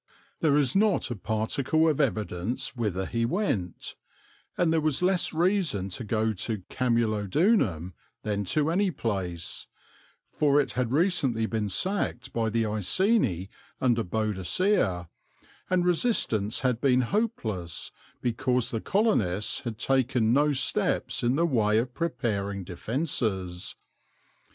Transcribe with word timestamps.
There 0.39 0.57
is 0.57 0.75
not 0.75 1.11
a 1.11 1.15
particle 1.15 1.87
of 1.87 2.01
evidence 2.01 2.75
whither 2.75 3.05
he 3.05 3.23
went; 3.23 3.93
and 4.57 4.73
there 4.73 4.81
was 4.81 5.03
less 5.03 5.31
reason 5.31 5.89
to 5.89 6.03
go 6.03 6.33
to 6.33 6.63
Camulodunum 6.71 7.93
than 8.23 8.43
to 8.45 8.71
any 8.71 8.89
place; 8.89 9.67
for 10.31 10.59
it 10.59 10.71
had 10.71 10.91
recently 10.91 11.45
been 11.45 11.69
sacked 11.69 12.33
by 12.33 12.49
the 12.49 12.65
Iceni 12.65 13.51
under 13.79 14.03
Boadicea, 14.03 15.07
and 15.69 15.85
resistance 15.85 16.61
had 16.61 16.81
been 16.81 17.01
hopeless 17.01 17.91
because 18.23 18.71
the 18.71 18.81
colonists 18.81 19.59
had 19.59 19.77
taken 19.77 20.33
no 20.33 20.51
steps 20.51 21.21
in 21.21 21.35
the 21.35 21.45
way 21.45 21.77
of 21.77 21.93
preparing 21.93 22.63
defences. 22.63 23.75